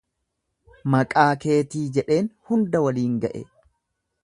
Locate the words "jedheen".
1.99-2.33